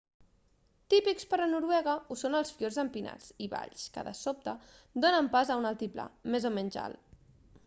[0.93, 4.57] típics per a noruega ho són els fiords empinats i valls que de sobte
[5.07, 7.19] donen pas a un altiplà més o menys alt